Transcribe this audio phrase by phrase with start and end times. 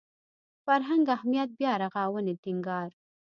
[0.65, 2.89] فرهنګ اهمیت بیارغاونې ټینګار